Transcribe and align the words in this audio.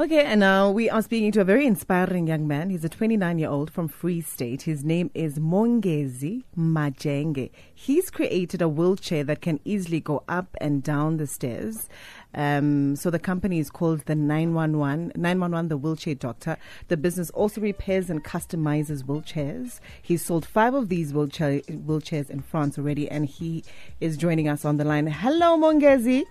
Okay, 0.00 0.24
and 0.24 0.38
now 0.38 0.70
we 0.70 0.88
are 0.88 1.02
speaking 1.02 1.32
to 1.32 1.40
a 1.40 1.44
very 1.44 1.66
inspiring 1.66 2.28
young 2.28 2.46
man. 2.46 2.70
He's 2.70 2.84
a 2.84 2.88
29 2.88 3.36
year 3.36 3.48
old 3.48 3.68
from 3.68 3.88
Free 3.88 4.20
State. 4.20 4.62
His 4.62 4.84
name 4.84 5.10
is 5.12 5.40
Mongezi 5.40 6.44
Majenge. 6.56 7.50
He's 7.74 8.08
created 8.08 8.62
a 8.62 8.68
wheelchair 8.68 9.24
that 9.24 9.40
can 9.42 9.58
easily 9.64 9.98
go 9.98 10.22
up 10.28 10.56
and 10.60 10.84
down 10.84 11.16
the 11.16 11.26
stairs. 11.26 11.88
Um, 12.32 12.94
so 12.94 13.10
the 13.10 13.18
company 13.18 13.58
is 13.58 13.70
called 13.70 14.02
the 14.06 14.14
911, 14.14 15.14
911, 15.16 15.68
the 15.68 15.76
wheelchair 15.76 16.14
doctor. 16.14 16.58
The 16.86 16.96
business 16.96 17.30
also 17.30 17.60
repairs 17.60 18.08
and 18.08 18.22
customizes 18.22 19.02
wheelchairs. 19.02 19.80
He's 20.00 20.24
sold 20.24 20.46
five 20.46 20.74
of 20.74 20.90
these 20.90 21.12
wheelchair, 21.12 21.58
wheelchairs 21.62 22.30
in 22.30 22.42
France 22.42 22.78
already, 22.78 23.10
and 23.10 23.26
he 23.26 23.64
is 24.00 24.16
joining 24.16 24.48
us 24.48 24.64
on 24.64 24.76
the 24.76 24.84
line. 24.84 25.08
Hello, 25.08 25.58
Mongezi. 25.58 26.22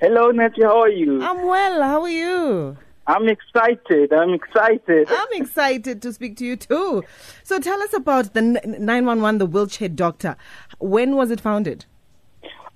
Hello, 0.00 0.30
Natty. 0.30 0.62
How 0.62 0.80
are 0.80 0.88
you? 0.88 1.22
I'm 1.22 1.44
well. 1.44 1.82
How 1.82 2.00
are 2.00 2.08
you? 2.08 2.78
I'm 3.06 3.28
excited. 3.28 4.12
I'm 4.12 4.34
excited. 4.34 5.08
I'm 5.08 5.32
excited 5.32 6.02
to 6.02 6.12
speak 6.12 6.36
to 6.38 6.44
you 6.44 6.56
too. 6.56 7.04
So 7.44 7.60
tell 7.60 7.80
us 7.82 7.92
about 7.92 8.34
the 8.34 8.42
911, 8.42 9.38
the 9.38 9.46
wheelchair 9.46 9.88
doctor. 9.88 10.36
When 10.78 11.14
was 11.14 11.30
it 11.30 11.40
founded? 11.40 11.84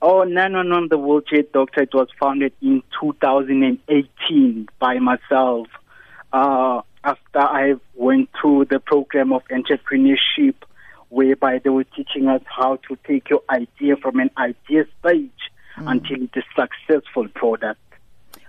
Oh, 0.03 0.23
911, 0.23 0.89
the 0.89 0.99
wheelchair 0.99 1.43
doctor. 1.53 1.83
It 1.83 1.93
was 1.93 2.09
founded 2.19 2.53
in 2.63 2.83
2018 3.01 4.69
by 4.79 4.99
myself. 4.99 5.67
Uh, 6.33 6.83
after 7.03 7.41
I 7.41 7.75
went 7.95 8.31
through 8.41 8.67
the 8.67 8.79
program 8.79 9.33
of 9.33 9.43
entrepreneurship, 9.49 10.55
whereby 11.09 11.59
they 11.59 11.71
were 11.71 11.85
teaching 11.85 12.29
us 12.29 12.43
how 12.47 12.77
to 12.89 12.97
take 13.07 13.31
your 13.31 13.43
idea 13.51 13.97
from 13.97 14.21
an 14.21 14.31
idea 14.39 14.85
stage 15.01 15.31
mm. 15.77 15.91
until 15.91 16.23
it 16.23 16.31
is 16.35 16.45
a 16.57 16.67
successful 16.87 17.27
product. 17.35 17.81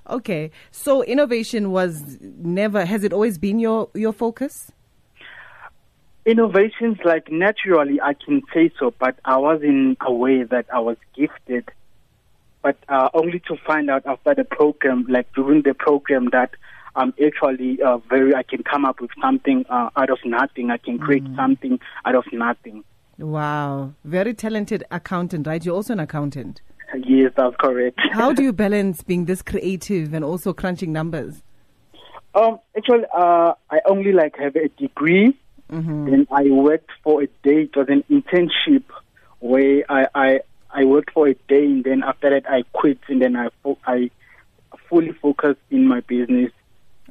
Okay, 0.10 0.52
so 0.72 1.04
innovation 1.04 1.72
was 1.72 2.18
never 2.22 2.86
has 2.86 3.04
it 3.04 3.14
always 3.14 3.38
been 3.38 3.60
your 3.60 3.90
your 3.94 4.12
focus? 4.12 4.72
Innovations, 6.26 6.98
like 7.04 7.32
naturally, 7.32 8.00
I 8.02 8.14
can 8.14 8.42
say 8.54 8.72
so, 8.80 8.94
but 9.00 9.18
I 9.26 9.38
wasn't 9.38 9.98
aware 10.02 10.46
that 10.46 10.66
I 10.74 10.80
was 10.80 10.98
gifted. 11.16 11.70
But 12.62 12.78
uh, 12.90 13.10
only 13.14 13.40
to 13.48 13.58
find 13.66 13.90
out 13.90 14.06
after 14.06 14.36
the 14.36 14.44
program, 14.44 15.06
like 15.10 15.32
during 15.34 15.64
the 15.64 15.74
program, 15.74 16.30
that 16.32 16.52
I'm 16.96 17.14
actually 17.24 17.82
uh, 17.82 17.98
very. 17.98 18.36
I 18.36 18.44
can 18.44 18.64
come 18.64 18.86
up 18.86 19.02
with 19.02 19.12
something 19.22 19.66
uh, 19.70 19.90
out 19.96 20.10
of 20.10 20.20
nothing. 20.26 20.70
I 20.70 20.78
can 20.78 21.00
create 21.00 21.24
mm. 21.24 21.36
something 21.36 21.80
out 22.06 22.16
of 22.16 22.26
nothing. 22.32 22.84
Wow, 23.18 23.94
very 24.04 24.34
talented 24.34 24.84
accountant, 24.92 25.48
right? 25.48 25.64
You're 25.64 25.76
also 25.76 25.94
an 25.94 26.00
accountant. 26.00 26.62
Yes, 27.06 27.32
that's 27.36 27.56
correct. 27.58 28.00
How 28.12 28.34
do 28.34 28.44
you 28.44 28.54
balance 28.66 29.04
being 29.04 29.26
this 29.26 29.42
creative 29.42 30.14
and 30.14 30.24
also 30.24 30.54
crunching 30.54 30.92
numbers? 30.92 31.44
Um, 32.34 32.60
actually, 32.78 33.06
uh, 33.14 33.54
I 33.70 33.80
only 33.86 34.12
like 34.14 34.38
have 34.38 34.56
a 34.56 34.70
degree. 34.70 35.38
Mm-hmm. 35.72 36.06
Then 36.06 36.28
I 36.32 36.44
worked 36.50 36.90
for 37.04 37.22
a 37.22 37.28
day. 37.44 37.64
It 37.64 37.76
was 37.76 37.88
an 37.90 38.04
internship 38.10 38.84
where 39.40 39.84
I, 39.90 40.08
I 40.14 40.40
I 40.74 40.86
worked 40.86 41.12
for 41.12 41.28
a 41.28 41.34
day, 41.34 41.66
and 41.66 41.84
then 41.84 42.04
after 42.04 42.30
that 42.30 42.50
I 42.50 42.64
quit, 42.74 43.00
and 43.08 43.22
then 43.22 43.36
I 43.36 43.50
fo- 43.64 43.78
I 43.86 44.10
fully 44.90 45.12
focused 45.14 45.60
in 45.70 45.88
my 45.88 46.02
business. 46.02 46.52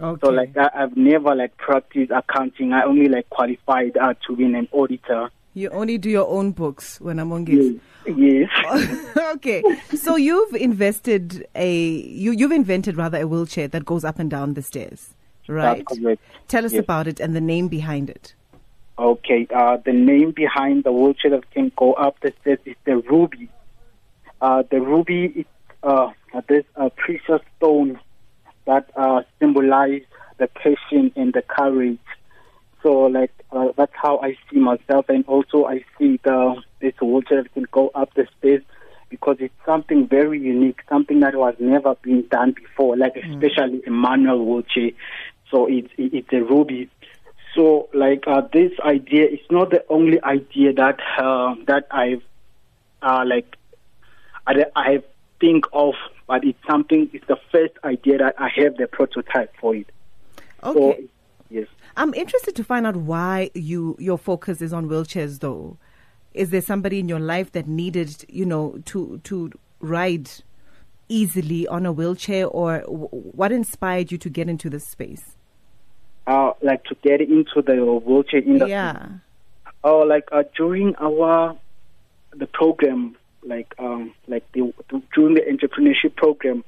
Okay. 0.01 0.21
So 0.27 0.33
like 0.33 0.57
I, 0.57 0.71
have 0.75 0.97
never 0.97 1.35
like 1.35 1.57
practiced 1.59 2.11
accounting. 2.11 2.73
I 2.73 2.85
only 2.85 3.09
like 3.09 3.29
qualified 3.29 3.97
uh, 3.97 4.15
to 4.27 4.37
be 4.37 4.45
an 4.45 4.69
auditor. 4.73 5.31
You 5.55 5.69
only 5.71 5.99
do 5.99 6.09
your 6.09 6.29
own 6.29 6.53
books 6.53 7.01
when 7.01 7.19
I'm 7.19 7.33
on 7.33 7.45
gigs. 7.45 7.81
Yes. 8.07 8.49
yes. 8.55 9.17
okay. 9.35 9.63
So 9.97 10.17
you've 10.17 10.55
invested 10.55 11.47
a 11.55 11.77
you 11.77 12.33
you've 12.33 12.53
invented 12.53 12.97
rather 12.97 13.21
a 13.21 13.27
wheelchair 13.27 13.67
that 13.69 13.85
goes 13.85 14.05
up 14.05 14.19
and 14.19 14.31
down 14.31 14.55
the 14.55 14.63
stairs, 14.63 15.15
right? 15.49 15.85
Tell 16.47 16.65
us 16.65 16.73
yes. 16.73 16.83
about 16.83 17.09
it 17.09 17.19
and 17.19 17.35
the 17.35 17.41
name 17.41 17.69
behind 17.69 18.11
it. 18.11 18.35
Okay. 18.99 19.49
Uh, 19.53 19.79
the 19.85 19.93
name 19.93 20.31
behind 20.31 20.85
the 20.85 20.93
wheelchair 20.93 21.33
that 21.33 21.51
can 21.51 21.73
go 21.77 21.95
up 21.95 22.21
the 22.21 22.33
stairs 22.41 22.61
is 22.65 22.77
the 22.85 22.99
ruby. 22.99 23.49
Uh, 24.41 24.63
the 24.71 24.81
ruby 24.81 25.25
is 25.25 25.47
uh, 25.83 26.11
this 26.49 26.65
uh, 26.77 26.91
precious 26.91 27.41
stone 27.57 27.99
that 28.67 28.89
uh, 28.97 29.23
symbolize 29.39 30.03
the 30.39 30.47
passion 30.47 31.13
and 31.17 31.33
the 31.33 31.43
courage 31.43 31.99
so 32.83 33.03
like 33.03 33.33
uh, 33.53 33.69
that's 33.77 33.93
how 33.95 34.19
I 34.19 34.37
see 34.51 34.59
myself, 34.59 35.07
and 35.09 35.25
also 35.27 35.67
I 35.67 35.85
see 35.99 36.19
the 36.23 36.63
this 36.81 36.95
wheelchair 37.01 37.45
can 37.45 37.67
go 37.71 37.91
up 37.95 38.15
the 38.15 38.27
stairs 38.39 38.63
because 39.09 39.37
it's 39.41 39.55
something 39.67 40.07
very 40.07 40.41
unique, 40.41 40.81
something 40.89 41.21
that 41.21 41.35
was 41.35 41.55
never 41.59 41.95
been 41.97 42.27
done 42.29 42.53
before, 42.53 42.97
like 42.97 43.15
mm. 43.15 43.35
especially 43.35 43.83
a 43.87 43.91
manual 43.91 44.45
wheelchair. 44.47 44.91
So 45.51 45.67
it's 45.67 45.91
it's 45.99 46.33
a 46.33 46.43
ruby. 46.43 46.89
So 47.55 47.89
like 47.93 48.25
uh, 48.27 48.43
this 48.53 48.73
idea 48.81 49.27
is 49.27 49.41
not 49.51 49.71
the 49.71 49.85
only 49.89 50.23
idea 50.23 50.73
that 50.75 51.01
uh, 51.19 51.57
that 51.67 51.87
I've 51.91 52.23
uh, 53.03 53.25
like 53.27 53.57
I, 54.47 54.65
I 54.77 55.03
think 55.41 55.65
of, 55.73 55.95
but 56.27 56.45
it's 56.45 56.59
something. 56.67 57.11
It's 57.13 57.27
the 57.27 57.39
first 57.51 57.75
idea 57.85 58.19
that 58.19 58.37
I 58.39 58.49
have 58.57 58.77
the 58.77 58.87
prototype 58.87 59.55
for 59.61 59.75
it. 59.75 59.89
Okay. 60.63 60.79
So, 60.79 60.99
yes. 61.49 61.67
I'm 61.97 62.15
interested 62.15 62.55
to 62.57 62.65
find 62.65 62.87
out 62.87 62.97
why 62.97 63.51
you 63.55 63.97
your 63.99 64.19
focus 64.19 64.63
is 64.63 64.73
on 64.73 64.89
wheelchairs 64.89 65.41
though. 65.41 65.77
Is 66.33 66.51
there 66.51 66.63
somebody 66.63 67.01
in 67.01 67.09
your 67.09 67.19
life 67.19 67.53
that 67.53 67.67
needed, 67.67 68.25
you 68.29 68.47
know, 68.47 68.81
to 68.87 69.21
to 69.25 69.51
ride 69.81 70.31
easily 71.09 71.67
on 71.67 71.85
a 71.85 71.93
wheelchair 71.93 72.47
or 72.47 72.81
w- 72.81 73.09
what 73.09 73.51
inspired 73.53 74.13
you 74.13 74.19
to 74.19 74.31
get 74.31 74.49
into 74.49 74.71
this 74.71 74.87
space? 74.87 75.37
Uh, 76.27 76.53
like 76.63 76.85
to 76.85 76.95
get 77.03 77.21
into 77.21 77.63
the 77.67 77.85
wheelchair 77.85 78.41
industry. 78.41 78.71
Yeah. 78.71 79.09
Oh, 79.83 80.01
like 80.01 80.29
uh, 80.31 80.45
during 80.57 80.95
our 81.01 81.57
the 82.33 82.47
program, 82.47 83.17
like 83.43 83.75
um, 83.79 84.15
like 84.29 84.45
the, 84.53 84.73
during 85.15 85.35
the 85.35 85.41
entrepreneurship 85.41 86.15
program, 86.17 86.63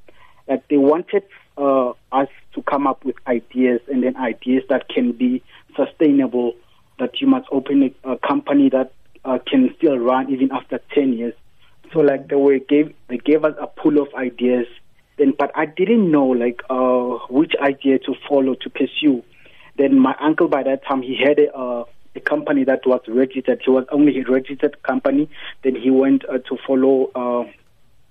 like 0.49 0.67
they 0.69 0.77
wanted 0.77 1.25
uh, 1.57 1.91
us 2.13 2.29
to 2.55 2.63
come 2.63 2.87
up 2.87 3.05
with 3.05 3.17
ideas 3.27 3.81
and 3.91 4.03
then 4.03 4.17
ideas 4.17 4.65
that 4.69 4.89
can 4.89 5.13
be 5.13 5.43
sustainable, 5.77 6.55
that 6.99 7.21
you 7.21 7.27
must 7.27 7.47
open 7.51 7.95
a, 8.05 8.13
a 8.13 8.19
company 8.19 8.69
that 8.71 8.93
uh, 9.25 9.39
can 9.47 9.75
still 9.77 9.99
run 9.99 10.31
even 10.31 10.51
after 10.53 10.81
10 10.95 11.13
years. 11.15 11.35
So 11.93 12.01
like 12.01 12.29
they 12.29 12.37
were 12.37 12.59
gave 12.59 12.95
they 13.09 13.19
gave 13.19 13.45
us 13.45 13.55
a 13.61 13.67
pool 13.67 14.01
of 14.01 14.09
ideas, 14.15 14.67
then 15.19 15.35
but 15.39 15.51
I 15.55 15.67
didn't 15.67 16.11
know 16.11 16.27
like 16.27 16.63
uh, 16.71 17.19
which 17.29 17.53
idea 17.61 17.99
to 18.01 18.15
follow 18.29 18.55
to 18.55 18.71
pursue. 18.71 19.23
Then 19.77 19.99
my 19.99 20.15
uncle 20.19 20.49
by 20.49 20.63
that 20.63 20.85
time 20.87 21.03
he 21.03 21.17
had 21.17 21.39
a, 21.39 21.55
uh, 21.55 21.85
a 22.15 22.21
company 22.21 22.65
that 22.65 22.87
was 22.87 23.01
registered. 23.09 23.61
He 23.63 23.71
was 23.71 23.85
only 23.93 24.19
a 24.19 24.25
registered 24.25 24.83
company. 24.83 25.29
Then 25.63 25.77
he 25.77 25.91
went 25.91 26.25
uh, 26.29 26.39
to 26.39 26.57
follow 26.67 27.11
uh, 27.15 27.45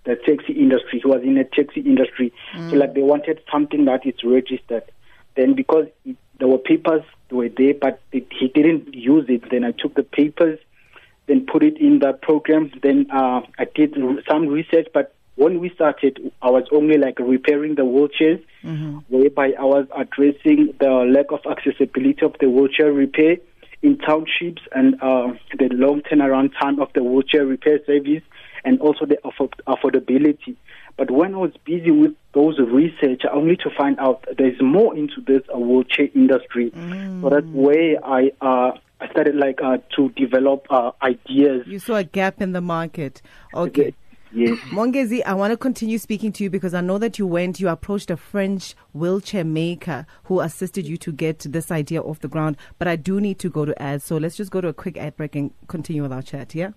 the 0.04 0.16
taxi 0.16 0.54
industry. 0.54 1.00
He 1.00 1.08
was 1.08 1.22
in 1.24 1.36
the 1.36 1.44
taxi 1.44 1.82
industry. 1.82 2.34
Mm. 2.56 2.70
So 2.70 2.76
like 2.78 2.94
they 2.94 3.02
wanted 3.02 3.42
something 3.52 3.86
that 3.86 4.06
is 4.06 4.16
registered. 4.24 4.84
Then 5.36 5.54
because 5.54 5.88
it, 6.06 6.18
there 6.40 6.48
were 6.48 6.58
papers 6.58 7.04
they 7.30 7.36
were 7.36 7.50
there, 7.50 7.74
but 7.74 8.02
it, 8.12 8.28
he 8.38 8.50
didn't 8.50 8.94
use 8.94 9.26
it. 9.30 9.50
Then 9.50 9.64
I 9.64 9.72
took 9.72 9.96
the 9.96 10.04
papers, 10.04 10.60
then 11.28 11.46
put 11.46 11.64
it 11.64 11.78
in 11.78 12.00
the 12.00 12.14
program. 12.14 12.72
Then 12.84 13.08
uh, 13.12 13.42
I 13.58 13.66
did 13.74 13.96
some 14.28 14.48
research, 14.48 14.88
but 14.94 15.16
when 15.36 15.60
we 15.60 15.70
started, 15.70 16.32
I 16.42 16.50
was 16.50 16.64
only 16.72 16.98
like 16.98 17.20
repairing 17.20 17.76
the 17.76 17.84
wheelchairs, 17.84 18.44
mm-hmm. 18.64 18.98
whereby 19.08 19.54
I 19.58 19.64
was 19.64 19.88
addressing 19.96 20.74
the 20.80 21.10
lack 21.10 21.32
of 21.32 21.40
accessibility 21.50 22.26
of 22.26 22.36
the 22.40 22.50
wheelchair 22.50 22.92
repair 22.92 23.38
in 23.82 23.98
townships 23.98 24.62
and 24.74 25.02
uh, 25.02 25.34
the 25.58 25.70
long 25.72 26.02
turnaround 26.02 26.52
time 26.60 26.80
of 26.80 26.90
the 26.94 27.04
wheelchair 27.04 27.46
repair 27.46 27.80
service 27.86 28.22
and 28.64 28.80
also 28.82 29.06
the 29.06 29.18
affordability. 29.68 30.56
But 30.98 31.12
when 31.12 31.34
I 31.34 31.38
was 31.38 31.52
busy 31.66 31.92
with 31.92 32.14
those 32.34 32.60
research, 32.60 33.22
I 33.26 33.34
only 33.34 33.56
to 33.58 33.70
find 33.78 34.00
out 34.00 34.26
there's 34.38 34.62
more 34.62 34.96
into 34.96 35.22
this 35.26 35.42
uh, 35.54 35.58
wheelchair 35.58 36.10
industry. 36.14 36.72
Mm. 36.72 37.22
So 37.22 37.30
that's 37.30 37.46
where 37.48 38.06
I 38.06 38.32
uh, 38.42 38.72
I 39.00 39.10
started 39.10 39.36
like 39.36 39.60
uh, 39.64 39.78
to 39.96 40.10
develop 40.10 40.68
uh, 40.70 40.92
ideas. 41.02 41.66
You 41.66 41.80
saw 41.80 41.96
a 41.96 42.04
gap 42.04 42.42
in 42.42 42.52
the 42.52 42.62
market. 42.62 43.22
Okay. 43.54 43.96
Yes. 44.34 44.58
Mongezi, 44.70 45.22
I 45.26 45.34
want 45.34 45.52
to 45.52 45.58
continue 45.58 45.98
speaking 45.98 46.32
to 46.34 46.44
you 46.44 46.50
because 46.50 46.74
I 46.74 46.80
know 46.80 46.98
that 47.00 47.20
you 47.20 47.28
went, 47.28 47.60
you 47.60 47.68
approached 47.68 48.10
a 48.10 48.16
French 48.16 48.76
wheelchair 48.94 49.44
maker 49.44 50.06
who 50.26 50.40
assisted 50.40 50.88
you 50.88 50.96
to 50.98 51.12
get 51.12 51.40
this 51.40 51.70
idea 51.70 52.02
off 52.02 52.20
the 52.20 52.30
ground. 52.30 52.56
But 52.80 52.88
I 52.88 52.96
do 52.96 53.20
need 53.20 53.40
to 53.40 53.50
go 53.50 53.66
to 53.66 53.82
ads. 53.82 54.06
So 54.06 54.16
let's 54.16 54.38
just 54.38 54.50
go 54.50 54.62
to 54.62 54.70
a 54.70 54.74
quick 54.74 54.98
ad 54.98 55.18
break 55.18 55.36
and 55.36 55.52
continue 55.68 56.02
with 56.02 56.14
our 56.14 56.22
chat, 56.22 56.56
yeah? 56.56 56.70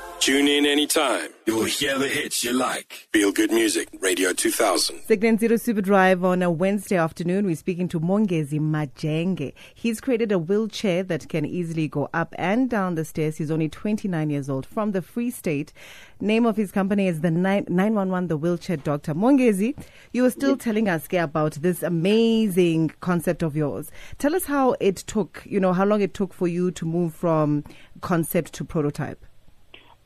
Thank 0.00 0.26
you. 0.28 0.34
Tune 0.34 0.48
in 0.48 0.66
anytime. 0.66 1.30
You'll 1.46 1.64
hear 1.64 1.98
the 1.98 2.06
hits 2.06 2.44
you 2.44 2.52
like. 2.52 3.08
Feel 3.10 3.32
good 3.32 3.50
music, 3.50 3.88
Radio 4.00 4.34
2000. 4.34 5.00
Segment 5.06 5.40
Zero 5.40 5.56
Super 5.56 5.80
Drive 5.80 6.22
on 6.22 6.42
a 6.42 6.50
Wednesday 6.50 6.96
afternoon. 6.96 7.46
We're 7.46 7.56
speaking 7.56 7.88
to 7.88 7.98
Mongezi 7.98 8.60
Majenge. 8.60 9.54
He's 9.74 9.98
created 9.98 10.30
a 10.30 10.38
wheelchair 10.38 11.02
that 11.04 11.30
can 11.30 11.46
easily 11.46 11.88
go 11.88 12.10
up 12.12 12.34
and 12.38 12.68
down 12.68 12.96
the 12.96 13.04
stairs. 13.06 13.38
He's 13.38 13.50
only 13.50 13.70
29 13.70 14.28
years 14.28 14.50
old 14.50 14.66
from 14.66 14.92
the 14.92 15.00
Free 15.00 15.30
State. 15.30 15.72
Name 16.20 16.44
of 16.44 16.56
his 16.56 16.70
company 16.70 17.08
is 17.08 17.22
the 17.22 17.30
911, 17.30 18.28
the 18.28 18.36
Wheelchair 18.36 18.76
Doctor. 18.76 19.14
Mongezi, 19.14 19.74
you 20.12 20.22
were 20.22 20.30
still 20.30 20.56
telling 20.56 20.86
us 20.88 21.08
Ke, 21.08 21.14
about 21.14 21.54
this 21.54 21.82
amazing 21.82 22.92
concept 23.00 23.42
of 23.42 23.56
yours. 23.56 23.90
Tell 24.18 24.34
us 24.34 24.44
how 24.44 24.76
it 24.80 24.96
took, 24.96 25.42
you 25.46 25.58
know, 25.58 25.72
how 25.72 25.86
long 25.86 26.02
it 26.02 26.12
took 26.12 26.34
for 26.34 26.46
you 26.46 26.70
to 26.72 26.84
move 26.84 27.14
from 27.14 27.64
concept 28.02 28.52
to 28.52 28.64
prototype. 28.64 29.24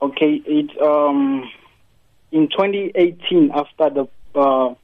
Okay, 0.05 0.43
it 0.45 0.83
um 0.83 1.51
in 2.31 2.49
2018 2.49 3.51
after 3.55 3.89
the 3.89 4.06
uh, 4.39 4.75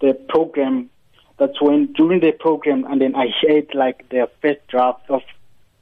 the 0.00 0.14
program, 0.28 0.90
that's 1.38 1.60
when 1.60 1.92
during 1.94 2.20
the 2.20 2.30
program, 2.30 2.84
and 2.84 3.00
then 3.00 3.16
I 3.16 3.34
had 3.48 3.74
like 3.74 4.08
the 4.10 4.30
first 4.40 4.64
draft 4.68 5.10
of 5.10 5.22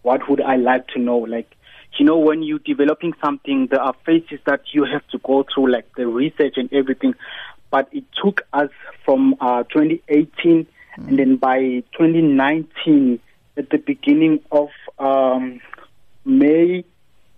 what 0.00 0.26
would 0.30 0.40
I 0.40 0.56
like 0.56 0.86
to 0.94 0.98
know. 0.98 1.18
Like, 1.18 1.52
you 1.98 2.06
know, 2.06 2.16
when 2.16 2.42
you're 2.42 2.60
developing 2.60 3.12
something, 3.22 3.66
there 3.66 3.82
are 3.82 3.94
phases 4.06 4.40
that 4.46 4.62
you 4.72 4.84
have 4.84 5.06
to 5.08 5.18
go 5.18 5.44
through, 5.52 5.70
like 5.70 5.94
the 5.94 6.06
research 6.06 6.54
and 6.56 6.72
everything. 6.72 7.14
But 7.70 7.90
it 7.92 8.04
took 8.24 8.40
us 8.54 8.70
from 9.04 9.34
uh, 9.38 9.64
2018, 9.64 10.64
mm. 10.64 11.08
and 11.08 11.18
then 11.18 11.36
by 11.36 11.58
2019, 11.98 13.20
at 13.58 13.68
the 13.68 13.76
beginning 13.76 14.40
of 14.50 14.70
um, 14.98 15.60
May, 16.24 16.86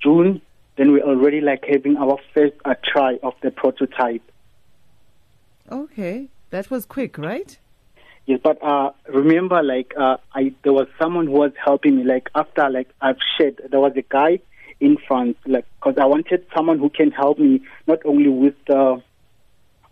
June, 0.00 0.40
then 0.76 0.92
we're 0.92 1.02
already 1.02 1.40
like 1.40 1.64
having 1.64 1.96
our 1.96 2.18
first 2.32 2.54
uh, 2.64 2.74
try 2.84 3.18
of 3.22 3.34
the 3.42 3.50
prototype. 3.50 4.22
Okay, 5.70 6.28
that 6.50 6.70
was 6.70 6.84
quick, 6.84 7.16
right? 7.18 7.58
Yes, 8.26 8.40
but 8.42 8.62
uh, 8.62 8.90
remember, 9.08 9.62
like 9.62 9.94
uh, 9.96 10.16
I, 10.34 10.54
there 10.62 10.72
was 10.72 10.88
someone 10.98 11.26
who 11.26 11.32
was 11.32 11.52
helping 11.62 11.96
me. 11.96 12.04
Like 12.04 12.30
after, 12.34 12.68
like 12.70 12.88
I've 13.00 13.18
shared, 13.36 13.60
there 13.70 13.80
was 13.80 13.92
a 13.96 14.02
guy 14.02 14.40
in 14.80 14.96
France, 15.06 15.36
like 15.46 15.66
because 15.76 15.98
I 15.98 16.06
wanted 16.06 16.46
someone 16.54 16.78
who 16.78 16.88
can 16.88 17.10
help 17.10 17.38
me 17.38 17.60
not 17.86 18.00
only 18.04 18.28
with 18.28 18.54
the 18.66 19.02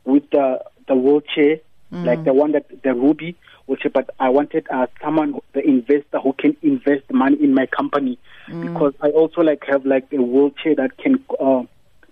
with 0.05 0.29
the 0.31 0.65
the 0.89 0.95
wheelchair, 0.95 1.59
mm. 1.93 2.05
like 2.05 2.25
the 2.25 2.33
one 2.33 2.53
that 2.53 2.83
the 2.83 2.95
Ruby 2.95 3.37
wheelchair, 3.67 3.91
but 3.93 4.11
I 4.19 4.29
wanted 4.29 4.67
uh, 4.71 4.87
someone, 5.03 5.39
the 5.53 5.67
investor, 5.67 6.19
who 6.21 6.33
can 6.33 6.57
invest 6.63 7.11
money 7.11 7.37
in 7.43 7.55
my 7.55 7.67
company 7.67 8.19
mm. 8.49 8.63
because 8.63 8.95
I 9.01 9.09
also 9.09 9.41
like 9.43 9.65
have 9.67 9.87
like 9.87 10.13
a 10.13 10.23
wheelchair 10.23 10.75
that 10.77 10.97
can 10.99 11.25
uh, 11.41 11.63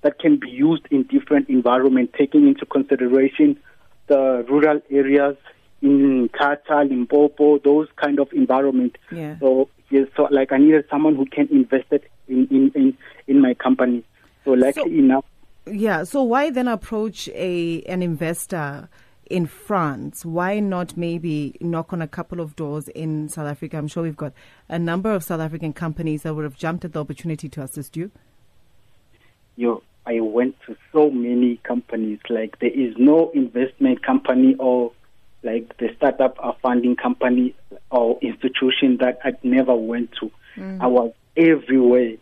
that 0.03 0.19
can 0.19 0.37
be 0.37 0.51
used 0.51 0.87
in 0.91 1.03
different 1.05 1.49
environments, 1.49 2.15
taking 2.17 2.49
into 2.49 2.65
consideration 2.67 3.59
the 4.07 4.45
rural 4.49 4.81
areas 4.91 5.37
in 5.83 6.29
Kata, 6.37 6.83
Limpopo, 6.83 7.59
those 7.59 7.89
kind 7.97 8.19
of 8.19 8.33
environment. 8.33 8.97
Yeah. 9.11 9.39
So 9.39 9.69
yes, 9.91 10.09
so 10.17 10.29
like 10.31 10.53
I 10.53 10.59
needed 10.59 10.85
someone 10.91 11.17
who 11.17 11.27
can 11.27 11.49
invest 11.51 11.87
it 11.91 12.05
in 12.29 12.47
in 12.51 12.73
in, 12.75 12.99
in 13.27 13.41
my 13.41 13.55
company. 13.55 14.05
So 14.45 14.53
luckily 14.53 14.97
so, 14.97 15.05
enough. 15.05 15.25
Yeah. 15.67 16.05
So 16.05 16.23
why 16.23 16.51
then 16.51 16.69
approach 16.69 17.29
a 17.29 17.83
an 17.83 18.03
investor? 18.03 18.89
In 19.31 19.47
France, 19.47 20.25
why 20.25 20.61
not 20.61 20.97
maybe 20.97 21.57
knock 21.61 21.93
on 21.93 22.03
a 22.03 22.09
couple 22.09 22.41
of 22.41 22.57
doors 22.57 22.89
in 22.89 23.29
South 23.29 23.47
Africa? 23.47 23.79
I'm 23.79 23.89
sure 23.89 24.03
we've 24.03 24.17
got 24.17 24.33
a 24.69 24.79
number 24.79 25.13
of 25.13 25.23
South 25.25 25.41
African 25.41 25.73
companies 25.73 26.25
that 26.25 26.35
would 26.35 26.45
have 26.45 26.57
jumped 26.57 26.85
at 26.85 26.93
the 26.93 27.01
opportunity 27.01 27.49
to 27.49 27.63
assist 27.63 27.97
you. 27.97 28.11
You, 29.57 29.83
I 30.05 30.21
went 30.21 30.57
to 30.67 30.77
so 30.93 31.11
many 31.11 31.59
companies. 31.59 32.19
Like 32.29 32.59
there 32.59 32.71
is 32.71 32.95
no 32.99 33.31
investment 33.31 34.03
company 34.05 34.57
or 34.59 34.93
like 35.43 35.77
the 35.79 35.89
startup 35.97 36.37
or 36.43 36.57
funding 36.61 36.97
company 36.97 37.55
or 37.91 38.19
institution 38.21 38.99
that 38.99 39.21
I 39.25 39.33
never 39.43 39.75
went 39.75 40.11
to. 40.21 40.31
Mm. 40.57 40.81
I 40.81 40.87
was 40.89 41.13
everywhere. 41.37 42.17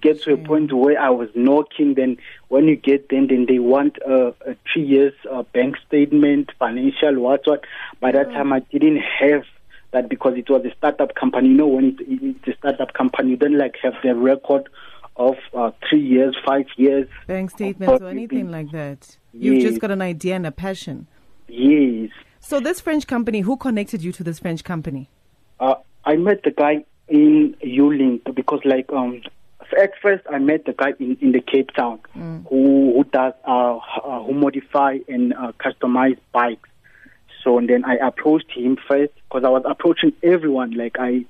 It 0.00 0.08
gets 0.08 0.24
to 0.24 0.32
a 0.32 0.36
point 0.36 0.72
where 0.72 1.00
I 1.00 1.10
was 1.10 1.28
knocking. 1.34 1.94
Then 1.94 2.16
when 2.48 2.66
you 2.68 2.76
get 2.76 3.08
them, 3.08 3.28
then 3.28 3.46
they 3.46 3.58
want 3.58 3.98
a, 4.06 4.28
a 4.46 4.56
three 4.72 4.84
years 4.84 5.12
uh, 5.30 5.42
bank 5.42 5.76
statement, 5.86 6.50
financial 6.58 7.20
what 7.20 7.42
what. 7.46 7.64
By 8.00 8.12
that 8.12 8.30
time, 8.30 8.52
I 8.52 8.60
didn't 8.60 8.98
have 8.98 9.44
that 9.92 10.08
because 10.08 10.34
it 10.36 10.48
was 10.48 10.64
a 10.64 10.74
startup 10.76 11.14
company. 11.14 11.48
You 11.48 11.54
know, 11.54 11.68
when 11.68 11.96
it, 12.00 12.36
it's 12.46 12.48
a 12.48 12.58
startup 12.58 12.92
company, 12.94 13.30
you 13.30 13.36
don't 13.36 13.58
like 13.58 13.76
have 13.82 13.94
the 14.02 14.14
record 14.14 14.68
of 15.16 15.36
uh, 15.54 15.70
three 15.88 16.00
years, 16.00 16.36
five 16.46 16.66
years, 16.76 17.08
bank 17.26 17.50
statements 17.50 18.02
or 18.02 18.08
anything 18.08 18.50
like 18.50 18.70
that. 18.70 19.16
You've 19.32 19.56
yes. 19.56 19.70
just 19.70 19.80
got 19.80 19.90
an 19.90 20.02
idea 20.02 20.36
and 20.36 20.46
a 20.46 20.52
passion. 20.52 21.06
Yes. 21.48 22.10
So 22.40 22.58
this 22.58 22.80
French 22.80 23.06
company, 23.06 23.40
who 23.40 23.56
connected 23.56 24.02
you 24.02 24.12
to 24.12 24.24
this 24.24 24.38
French 24.38 24.64
company? 24.64 25.10
Uh, 25.58 25.74
I 26.04 26.16
met 26.16 26.42
the 26.42 26.52
guy 26.52 26.84
in 27.08 27.54
Ulink 27.62 28.34
because, 28.34 28.60
like, 28.64 28.90
um, 28.92 29.20
at 29.78 29.92
first 30.00 30.24
I 30.30 30.38
met 30.38 30.64
the 30.64 30.72
guy 30.72 30.92
in, 30.98 31.16
in 31.20 31.32
the 31.32 31.40
Cape 31.40 31.72
Town 31.72 32.00
mm. 32.16 32.46
who 32.48 32.94
who 32.94 33.04
does 33.04 33.32
uh, 33.46 33.76
uh, 33.76 34.22
who 34.22 34.34
modify 34.34 34.98
and 35.08 35.34
uh, 35.34 35.52
customize 35.58 36.18
bikes. 36.32 36.68
So 37.42 37.58
and 37.58 37.68
then 37.68 37.84
I 37.84 37.96
approached 37.96 38.50
him 38.50 38.76
first 38.88 39.12
because 39.28 39.44
I 39.44 39.48
was 39.48 39.62
approaching 39.64 40.12
everyone. 40.22 40.72
Like 40.72 40.96
I 40.98 41.24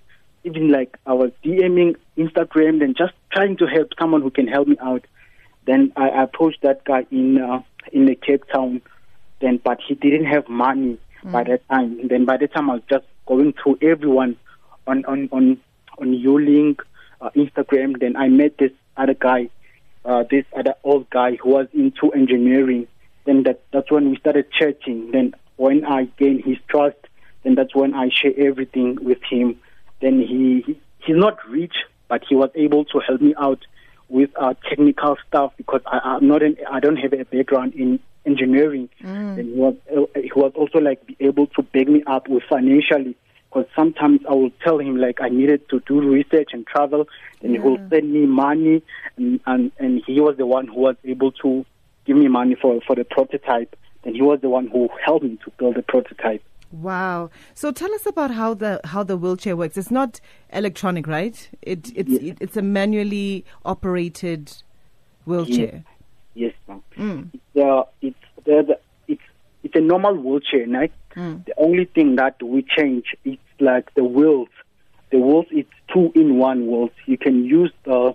even 0.44 0.70
like 0.70 0.96
I 1.06 1.12
was 1.12 1.30
DMing 1.44 1.96
Instagram 2.16 2.82
and 2.82 2.96
just 2.96 3.12
trying 3.32 3.56
to 3.58 3.66
help 3.66 3.90
someone 3.98 4.22
who 4.22 4.30
can 4.30 4.48
help 4.48 4.68
me 4.68 4.76
out. 4.80 5.04
Then 5.66 5.92
I 5.96 6.08
approached 6.22 6.62
that 6.62 6.84
guy 6.84 7.06
in 7.10 7.40
uh, 7.40 7.62
in 7.92 8.06
the 8.06 8.14
Cape 8.14 8.44
Town. 8.52 8.82
Then 9.40 9.60
but 9.62 9.78
he 9.86 9.94
didn't 9.94 10.26
have 10.26 10.48
money 10.48 10.98
mm. 11.24 11.32
by 11.32 11.44
that 11.44 11.68
time. 11.68 12.00
And 12.00 12.10
then 12.10 12.24
by 12.24 12.36
the 12.36 12.48
time 12.48 12.70
I 12.70 12.74
was 12.74 12.82
just 12.90 13.06
going 13.26 13.54
through 13.62 13.78
everyone 13.82 14.36
on 14.86 15.04
on 15.04 15.28
on 15.32 15.60
on 15.98 16.08
Ulink 16.08 16.80
uh, 17.20 17.30
Instagram. 17.36 17.98
Then 17.98 18.16
I 18.16 18.28
met 18.28 18.58
this 18.58 18.72
other 18.96 19.14
guy, 19.14 19.50
uh, 20.04 20.24
this 20.30 20.44
other 20.56 20.74
old 20.84 21.10
guy 21.10 21.36
who 21.36 21.50
was 21.50 21.66
into 21.72 22.12
engineering. 22.12 22.86
Then 23.26 23.42
that 23.44 23.62
that's 23.72 23.90
when 23.90 24.10
we 24.10 24.16
started 24.16 24.46
chatting. 24.50 25.10
Then 25.10 25.34
when 25.56 25.84
I 25.84 26.04
gained 26.18 26.44
his 26.44 26.56
trust, 26.68 26.96
then 27.44 27.54
that's 27.54 27.74
when 27.74 27.94
I 27.94 28.08
share 28.10 28.32
everything 28.36 28.98
with 29.02 29.18
him. 29.28 29.58
Then 30.00 30.20
he, 30.20 30.62
he 30.66 30.80
he's 30.98 31.16
not 31.16 31.38
rich, 31.48 31.74
but 32.08 32.22
he 32.28 32.34
was 32.34 32.50
able 32.54 32.84
to 32.86 33.00
help 33.00 33.20
me 33.20 33.34
out 33.38 33.60
with 34.08 34.30
uh, 34.36 34.54
technical 34.68 35.16
stuff 35.28 35.52
because 35.56 35.82
I, 35.86 35.98
I'm 35.98 36.26
not 36.26 36.42
an, 36.42 36.56
I 36.70 36.80
don't 36.80 36.96
have 36.96 37.12
a 37.12 37.24
background 37.24 37.74
in 37.74 38.00
engineering. 38.26 38.88
Mm. 39.02 39.38
And 39.38 39.48
he 39.48 39.54
was 39.54 39.74
he 40.14 40.32
was 40.34 40.52
also 40.54 40.78
like 40.78 41.00
able 41.20 41.46
to 41.48 41.62
back 41.62 41.88
me 41.88 42.02
up 42.06 42.28
with 42.28 42.42
financially 42.48 43.16
because 43.50 43.68
sometimes 43.74 44.20
I 44.28 44.34
will 44.34 44.50
tell 44.62 44.78
him 44.78 44.96
like 44.96 45.20
I 45.20 45.28
needed 45.28 45.68
to 45.70 45.80
do 45.80 46.00
research 46.00 46.50
and 46.52 46.66
travel, 46.66 47.08
and 47.42 47.52
yeah. 47.52 47.60
he 47.60 47.68
will 47.68 47.78
send 47.90 48.12
me 48.12 48.26
money, 48.26 48.82
and, 49.16 49.40
and 49.46 49.72
and 49.78 50.02
he 50.06 50.20
was 50.20 50.36
the 50.36 50.46
one 50.46 50.68
who 50.68 50.80
was 50.80 50.96
able 51.04 51.32
to 51.32 51.64
give 52.04 52.16
me 52.16 52.28
money 52.28 52.56
for 52.60 52.80
for 52.86 52.94
the 52.94 53.04
prototype, 53.04 53.76
and 54.04 54.14
he 54.14 54.22
was 54.22 54.40
the 54.40 54.48
one 54.48 54.68
who 54.68 54.88
helped 55.04 55.24
me 55.24 55.38
to 55.44 55.50
build 55.58 55.74
the 55.74 55.82
prototype. 55.82 56.42
Wow! 56.70 57.30
So 57.54 57.72
tell 57.72 57.92
us 57.92 58.06
about 58.06 58.30
how 58.30 58.54
the 58.54 58.80
how 58.84 59.02
the 59.02 59.16
wheelchair 59.16 59.56
works. 59.56 59.76
It's 59.76 59.90
not 59.90 60.20
electronic, 60.52 61.08
right? 61.08 61.48
It 61.62 61.90
it's 61.96 62.10
yes. 62.10 62.22
it, 62.22 62.38
it's 62.40 62.56
a 62.56 62.62
manually 62.62 63.44
operated 63.64 64.52
wheelchair. 65.24 65.84
Yes, 66.34 66.52
yes 66.52 66.54
ma'am. 66.68 66.82
Mm. 66.96 67.30
It's 67.34 67.56
uh, 67.56 67.82
it's 68.00 68.44
the, 68.44 68.62
the 68.62 68.80
it's 69.08 69.22
it's 69.64 69.74
a 69.74 69.80
normal 69.80 70.14
wheelchair, 70.14 70.68
right? 70.68 70.92
Mm. 71.16 71.44
The 71.44 71.54
only 71.56 71.84
thing 71.86 72.16
that 72.16 72.42
we 72.42 72.62
change 72.62 73.16
is 73.24 73.38
like 73.58 73.92
the 73.94 74.04
wheels. 74.04 74.48
The 75.10 75.18
wheels 75.18 75.46
it's 75.50 75.70
two 75.92 76.12
in 76.14 76.38
one 76.38 76.66
wheels. 76.66 76.90
You 77.06 77.18
can 77.18 77.44
use 77.44 77.72
the 77.84 78.14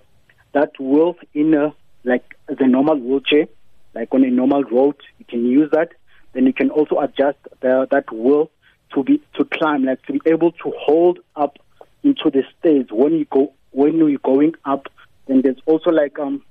that 0.53 0.79
wheels 0.79 1.17
in 1.33 1.53
a 1.53 1.73
like 2.03 2.35
the 2.47 2.67
normal 2.67 2.97
wheelchair, 2.97 3.47
like 3.93 4.13
on 4.13 4.23
a 4.23 4.29
normal 4.29 4.63
road. 4.63 4.95
You 5.19 5.25
can 5.25 5.45
use 5.45 5.69
that. 5.71 5.89
Then 6.33 6.45
you 6.45 6.53
can 6.53 6.69
also 6.69 6.99
adjust 6.99 7.37
the, 7.61 7.87
that 7.91 8.11
wheel 8.13 8.51
to 8.93 9.03
be 9.03 9.21
to 9.35 9.45
climb, 9.45 9.83
like 9.83 10.03
to 10.05 10.13
be 10.13 10.21
able 10.25 10.51
to 10.51 10.73
hold 10.77 11.19
up 11.35 11.57
into 12.03 12.29
the 12.29 12.43
stairs 12.59 12.85
when 12.91 13.13
you 13.13 13.25
go 13.25 13.53
when 13.71 13.97
you're 13.97 14.17
going 14.19 14.53
up. 14.63 14.87
Then 15.27 15.41
there's 15.41 15.59
also 15.65 15.89
like 15.89 16.17
um 16.19 16.43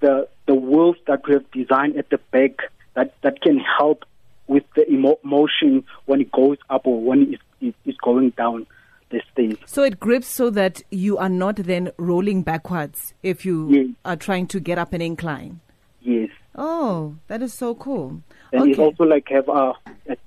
the 0.00 0.28
the 0.46 0.54
wheels 0.54 0.96
that 1.06 1.26
we 1.26 1.34
have 1.34 1.50
designed 1.50 1.96
at 1.96 2.08
the 2.10 2.18
back 2.30 2.52
that 2.94 3.14
that 3.22 3.40
can 3.42 3.58
help 3.58 4.04
with 4.50 4.64
the 4.74 4.84
emotion 4.90 5.84
when 6.06 6.20
it 6.20 6.30
goes 6.32 6.58
up 6.68 6.82
or 6.84 7.00
when 7.00 7.32
it's, 7.60 7.76
it's 7.86 7.98
going 7.98 8.30
down 8.36 8.66
This 9.10 9.26
thing. 9.34 9.58
So 9.66 9.82
it 9.82 9.98
grips 9.98 10.28
so 10.28 10.50
that 10.50 10.82
you 10.90 11.18
are 11.18 11.28
not 11.28 11.56
then 11.56 11.90
rolling 11.98 12.42
backwards 12.42 13.12
if 13.22 13.44
you 13.44 13.56
yes. 13.70 13.86
are 14.04 14.16
trying 14.16 14.46
to 14.54 14.60
get 14.60 14.78
up 14.78 14.92
an 14.92 15.02
incline. 15.02 15.58
Yes. 16.00 16.30
Oh, 16.54 17.16
that 17.26 17.42
is 17.42 17.52
so 17.52 17.74
cool. 17.74 18.22
And 18.52 18.62
okay. 18.62 18.70
it 18.72 18.78
also 18.78 19.04
like 19.04 19.28
have 19.28 19.48
a, 19.48 19.72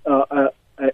a, 0.06 0.14
a, 0.40 0.50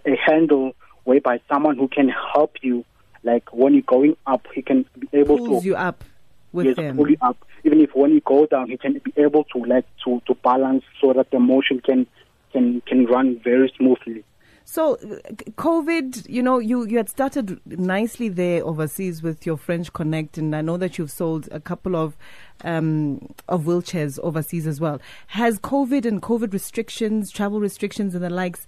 a 0.06 0.16
handle 0.24 0.74
whereby 1.02 1.40
someone 1.48 1.76
who 1.76 1.88
can 1.88 2.08
help 2.34 2.52
you, 2.62 2.84
like 3.24 3.52
when 3.52 3.74
you're 3.74 3.82
going 3.82 4.16
up, 4.26 4.46
he 4.54 4.62
can 4.62 4.84
be 4.98 5.08
able 5.12 5.36
Pulls 5.36 5.48
to 5.48 5.50
pulls 5.50 5.64
you 5.64 5.76
up. 5.76 6.04
with 6.52 6.66
yes, 6.66 6.76
him. 6.76 6.96
fully 6.96 7.18
up. 7.20 7.36
Even 7.64 7.80
if 7.80 7.90
when 7.94 8.12
you 8.12 8.20
go 8.24 8.46
down, 8.46 8.68
he 8.68 8.76
can 8.76 9.00
be 9.04 9.12
able 9.16 9.44
to 9.52 9.58
like 9.64 9.86
to 10.04 10.22
to 10.26 10.34
balance 10.42 10.84
so 11.00 11.12
that 11.12 11.30
the 11.30 11.40
motion 11.40 11.80
can 11.80 12.06
can 12.52 12.80
can 12.82 13.06
run 13.06 13.40
very 13.42 13.72
smoothly. 13.76 14.24
So, 14.64 14.94
uh, 14.94 15.32
COVID, 15.56 16.28
you 16.30 16.44
know, 16.44 16.58
you, 16.60 16.86
you 16.86 16.96
had 16.98 17.08
started 17.08 17.60
nicely 17.66 18.28
there 18.28 18.64
overseas 18.64 19.20
with 19.20 19.44
your 19.44 19.56
French 19.56 19.92
Connect, 19.92 20.38
and 20.38 20.54
I 20.54 20.60
know 20.60 20.76
that 20.76 20.96
you've 20.96 21.10
sold 21.10 21.48
a 21.50 21.58
couple 21.58 21.96
of 21.96 22.16
um, 22.62 23.34
of 23.48 23.64
wheelchairs 23.64 24.20
overseas 24.20 24.68
as 24.68 24.80
well. 24.80 25.00
Has 25.28 25.58
COVID 25.58 26.04
and 26.04 26.22
COVID 26.22 26.52
restrictions, 26.52 27.32
travel 27.32 27.58
restrictions, 27.58 28.14
and 28.14 28.22
the 28.22 28.30
likes, 28.30 28.64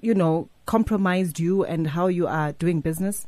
you 0.00 0.14
know, 0.14 0.48
compromised 0.64 1.38
you 1.38 1.64
and 1.64 1.88
how 1.88 2.06
you 2.06 2.26
are 2.26 2.52
doing 2.52 2.80
business? 2.80 3.26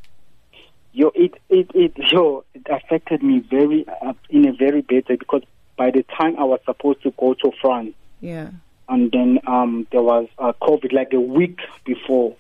Yo, 0.95 1.13
it 1.15 1.35
it 1.51 1.71
it 1.75 1.93
yo, 2.11 2.43
it 2.55 2.67
affected 2.71 3.23
me 3.23 3.41
very 3.51 3.85
uh, 4.01 4.15
in 4.31 4.49
a 4.49 4.53
very 4.55 4.81
bad 4.81 5.07
way 5.11 5.17
because 5.17 5.43
by 5.77 5.91
the 5.91 6.05
time 6.19 6.39
I 6.39 6.45
was 6.45 6.61
supposed 6.65 7.03
to 7.03 7.11
go 7.19 7.35
to 7.35 7.53
France, 7.61 7.95
Yeah. 8.21 8.51
And 8.89 9.13
then 9.13 9.39
um, 9.47 9.87
there 9.93 10.03
was 10.03 10.29
uh, 10.39 10.53
COVID 10.63 10.93
like 10.93 11.13
a 11.13 11.21
week 11.21 11.61
before. 11.85 12.37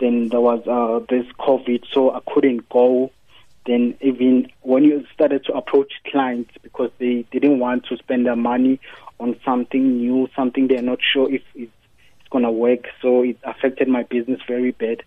Then 0.00 0.28
there 0.28 0.40
was 0.40 0.66
uh, 0.66 1.04
this 1.08 1.26
COVID, 1.40 1.84
so 1.92 2.12
I 2.12 2.20
couldn't 2.32 2.68
go. 2.68 3.10
Then 3.66 3.96
even 4.00 4.50
when 4.62 4.84
you 4.84 5.04
started 5.12 5.44
to 5.46 5.54
approach 5.54 5.92
clients 6.06 6.52
because 6.62 6.90
they 6.98 7.26
didn't 7.32 7.58
want 7.58 7.86
to 7.86 7.96
spend 7.96 8.26
their 8.26 8.36
money 8.36 8.80
on 9.18 9.38
something 9.44 9.98
new, 9.98 10.28
something 10.36 10.68
they're 10.68 10.82
not 10.82 11.00
sure 11.12 11.32
if 11.32 11.42
it's, 11.54 11.72
it's 12.20 12.28
gonna 12.30 12.52
work, 12.52 12.86
so 13.02 13.22
it 13.22 13.38
affected 13.42 13.88
my 13.88 14.04
business 14.04 14.40
very 14.46 14.70
bad. 14.70 15.02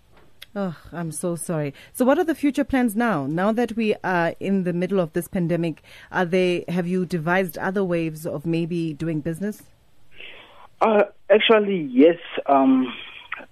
Oh, 0.54 0.76
I'm 0.92 1.12
so 1.12 1.34
sorry. 1.34 1.72
So, 1.94 2.04
what 2.04 2.18
are 2.18 2.24
the 2.24 2.34
future 2.34 2.64
plans 2.64 2.94
now? 2.94 3.26
Now 3.26 3.52
that 3.52 3.74
we 3.74 3.94
are 4.04 4.34
in 4.38 4.64
the 4.64 4.74
middle 4.74 5.00
of 5.00 5.14
this 5.14 5.26
pandemic, 5.26 5.82
are 6.10 6.26
they? 6.26 6.66
Have 6.68 6.86
you 6.86 7.06
devised 7.06 7.56
other 7.56 7.82
ways 7.82 8.26
of 8.26 8.44
maybe 8.44 8.92
doing 8.92 9.20
business? 9.20 9.62
Uh, 10.82 11.04
actually, 11.30 11.80
yes. 11.92 12.18
Um, 12.46 12.92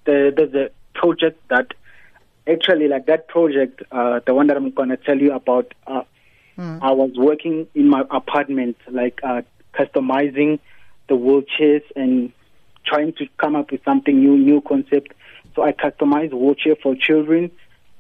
the, 0.05 0.33
the 0.37 0.47
the 0.47 0.73
project 0.95 1.41
that 1.49 1.73
actually 2.47 2.89
like 2.89 3.07
that 3.07 3.29
project, 3.29 3.83
uh, 3.93 4.19
the 4.27 4.35
one 4.35 4.49
that 4.49 4.57
I'm 4.57 4.71
gonna 4.73 4.97
tell 4.97 5.17
you 5.17 5.33
about. 5.33 5.73
Uh, 5.87 6.03
I 6.83 6.91
was 6.91 7.13
working 7.17 7.69
in 7.75 7.89
my 7.89 8.03
apartment, 8.11 8.77
like 8.91 9.21
uh, 9.23 9.43
customizing 9.73 10.59
the 11.09 11.15
wheelchairs 11.15 11.85
and 11.95 12.33
trying 12.85 13.13
to 13.15 13.27
come 13.39 13.55
up 13.55 13.71
with 13.71 13.83
something 13.85 14.19
new, 14.19 14.37
new 14.37 14.61
concept. 14.61 15.15
So 15.55 15.63
I 15.63 15.73
customized 15.73 16.33
wheelchair 16.33 16.75
for 16.83 16.97
children, 16.97 17.53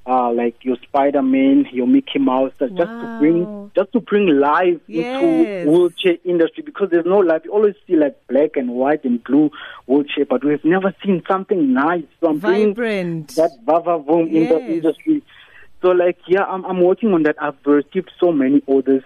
uh, 0.06 0.32
like 0.32 0.56
your 0.62 0.76
Spider 0.82 1.22
Man, 1.22 1.66
your 1.72 1.86
Mickey 1.86 2.18
Mouse, 2.18 2.52
uh, 2.60 2.66
just 2.68 2.90
to 3.00 3.10
bring 3.18 3.70
just 3.76 3.92
to 3.92 4.00
bring 4.00 4.26
life 4.26 4.80
Yes. 4.88 5.06
into 5.20 5.68
wheelchair 5.70 6.16
industry 6.24 6.62
because 6.64 6.88
there's 6.90 7.06
no 7.06 7.18
life. 7.18 7.42
You 7.44 7.52
always 7.52 7.74
see 7.86 7.94
like 7.96 8.16
black 8.28 8.56
and 8.56 8.70
white 8.70 9.04
and 9.04 9.22
blue 9.22 9.50
wheelchair, 9.86 10.24
but 10.28 10.44
we've 10.44 10.64
never 10.64 10.94
seen 11.04 11.22
something 11.28 11.72
nice, 11.72 12.04
something 12.24 12.40
Vibrant. 12.74 13.34
that 13.36 13.52
vava 13.64 13.98
boom 13.98 14.26
in 14.28 14.48
the 14.48 14.60
industry. 14.66 15.22
So 15.82 15.88
like 15.88 16.18
yeah, 16.26 16.44
I'm 16.44 16.64
I'm 16.64 16.82
working 16.82 17.12
on 17.12 17.22
that. 17.24 17.36
I've 17.40 17.54
received 17.64 18.10
so 18.18 18.32
many 18.32 18.62
orders, 18.66 19.02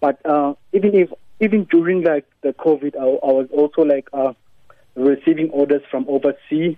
but 0.00 0.18
uh, 0.26 0.54
even 0.72 0.94
if 0.94 1.10
even 1.40 1.64
during 1.64 2.02
like 2.02 2.26
the 2.42 2.52
COVID, 2.52 2.96
I, 2.96 3.04
I 3.04 3.32
was 3.32 3.48
also 3.52 3.82
like 3.82 4.08
uh, 4.12 4.32
receiving 4.96 5.50
orders 5.50 5.82
from 5.90 6.06
overseas. 6.08 6.76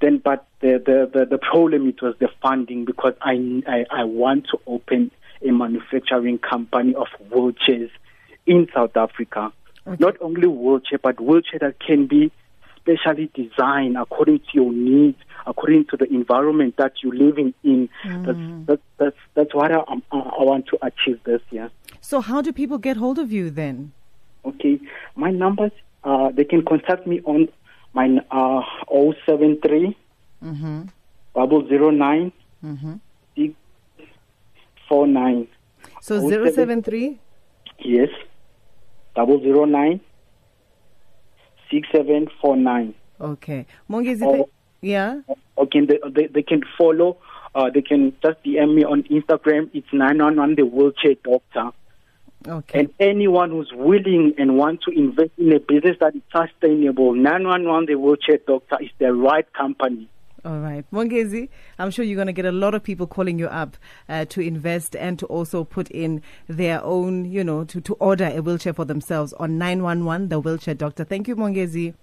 Then, 0.00 0.18
but 0.18 0.46
the, 0.60 0.82
the 0.84 1.10
the 1.12 1.26
the 1.26 1.38
problem 1.38 1.88
it 1.88 2.00
was 2.02 2.14
the 2.18 2.28
funding 2.40 2.84
because 2.84 3.14
I 3.20 3.62
I, 3.66 3.84
I 3.90 4.04
want 4.04 4.46
to 4.52 4.58
open 4.66 5.10
a 5.46 5.50
manufacturing 5.52 6.38
company 6.38 6.94
of 6.94 7.08
wheelchairs 7.30 7.90
in 8.46 8.68
South 8.74 8.96
Africa. 8.96 9.52
Not 9.98 10.14
only 10.20 10.46
wheelchair, 10.46 10.98
but 11.02 11.20
wheelchair 11.20 11.58
that 11.60 11.80
can 11.80 12.06
be 12.06 12.30
specially 12.76 13.30
designed 13.34 13.96
according 13.96 14.38
to 14.38 14.44
your 14.54 14.72
needs, 14.72 15.18
according 15.46 15.84
to 15.86 15.96
the 15.96 16.06
environment 16.12 16.76
that 16.78 16.92
you're 17.02 17.14
living 17.14 17.52
in. 17.64 17.88
That's, 18.04 18.38
that's 18.66 18.82
that's 18.98 19.16
that's 19.34 19.54
what 19.54 19.72
I, 19.72 19.78
I'm- 19.78 20.02
I 20.12 20.18
I 20.18 20.42
want 20.44 20.66
to 20.68 20.78
achieve 20.82 21.20
this 21.24 21.42
year. 21.50 21.70
So, 22.00 22.20
how 22.20 22.40
do 22.42 22.52
people 22.52 22.78
get 22.78 22.96
hold 22.96 23.18
of 23.18 23.30
you 23.32 23.50
then? 23.50 23.92
Okay, 24.44 24.80
my 25.16 25.30
numbers. 25.30 25.72
Uh, 26.04 26.30
they 26.32 26.42
can 26.44 26.64
contact 26.64 27.06
me 27.06 27.20
on 27.24 27.46
my 27.94 28.18
uh 28.30 28.62
073 29.26 29.96
Mm-hmm. 30.42 30.82
double 31.34 31.68
zero 31.68 31.90
nine 31.90 32.32
Mm-hmm. 32.64 32.94
six 33.36 33.54
four 34.88 35.06
nine. 35.06 35.48
So, 36.00 36.16
Oh, 36.16 36.28
zero 36.28 36.44
seven- 36.46 36.54
seven 36.54 36.82
three. 36.82 37.18
Yes, 37.78 38.08
double 39.16 39.40
zero 39.40 39.64
nine 39.64 40.00
six 41.70 41.88
seven 41.94 42.28
four 42.40 42.56
nine. 42.56 42.94
Okay. 43.20 43.66
Mongezi, 43.90 44.22
Oh. 44.24 44.48
yeah. 44.80 45.20
Okay, 45.58 45.80
they, 45.86 45.98
they, 46.10 46.26
they 46.26 46.42
can 46.42 46.62
follow. 46.78 47.18
Uh, 47.54 47.70
they 47.70 47.82
can 47.82 48.12
just 48.22 48.42
DM 48.44 48.74
me 48.74 48.84
on 48.84 49.02
Instagram. 49.04 49.70
It's 49.74 49.86
nine 49.92 50.18
one 50.18 50.36
one 50.36 50.54
the 50.54 50.62
wheelchair 50.64 51.14
doctor. 51.22 51.70
Okay. 52.46 52.80
And 52.80 52.94
anyone 52.98 53.50
who's 53.50 53.70
willing 53.74 54.34
and 54.38 54.56
wants 54.56 54.84
to 54.84 54.90
invest 54.90 55.30
in 55.38 55.52
a 55.52 55.60
business 55.60 55.96
that 56.00 56.14
is 56.14 56.22
sustainable, 56.34 57.14
911 57.14 57.86
The 57.86 57.94
Wheelchair 57.98 58.38
Doctor 58.46 58.78
is 58.80 58.90
the 58.98 59.12
right 59.12 59.50
company. 59.52 60.08
All 60.44 60.58
right. 60.58 60.84
Mongezi, 60.92 61.48
I'm 61.78 61.92
sure 61.92 62.04
you're 62.04 62.16
going 62.16 62.26
to 62.26 62.32
get 62.32 62.46
a 62.46 62.52
lot 62.52 62.74
of 62.74 62.82
people 62.82 63.06
calling 63.06 63.38
you 63.38 63.46
up 63.46 63.76
uh, 64.08 64.24
to 64.24 64.40
invest 64.40 64.96
and 64.96 65.16
to 65.20 65.26
also 65.26 65.62
put 65.62 65.88
in 65.90 66.20
their 66.48 66.82
own, 66.82 67.26
you 67.26 67.44
know, 67.44 67.62
to, 67.64 67.80
to 67.80 67.94
order 67.94 68.24
a 68.24 68.42
wheelchair 68.42 68.72
for 68.72 68.84
themselves 68.84 69.32
on 69.34 69.56
911, 69.56 70.30
the 70.30 70.40
wheelchair 70.40 70.74
doctor. 70.74 71.04
Thank 71.04 71.28
you, 71.28 71.36
Mongezi. 71.36 71.94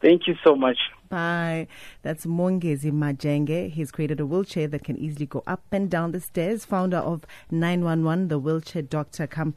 Thank 0.00 0.28
you 0.28 0.36
so 0.44 0.54
much. 0.54 0.78
Bye. 1.08 1.66
That's 2.02 2.24
Mongezi 2.24 2.92
Majenge. 2.92 3.70
He's 3.70 3.90
created 3.90 4.20
a 4.20 4.26
wheelchair 4.26 4.68
that 4.68 4.84
can 4.84 4.96
easily 4.96 5.26
go 5.26 5.42
up 5.46 5.62
and 5.72 5.90
down 5.90 6.12
the 6.12 6.20
stairs, 6.20 6.64
founder 6.64 6.98
of 6.98 7.24
911, 7.50 8.28
the 8.28 8.38
wheelchair 8.38 8.82
doctor 8.82 9.26
company. 9.26 9.56